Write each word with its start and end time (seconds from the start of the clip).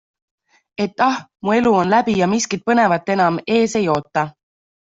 Et 0.85 0.95
ah, 1.07 1.17
mu 1.43 1.49
elu 1.59 1.71
on 1.81 1.91
läbi 1.95 2.13
ja 2.21 2.31
miskit 2.33 2.65
põnevat 2.71 3.13
enam 3.19 3.41
ees 3.59 3.81
ei 3.83 3.87
oota. 3.99 4.27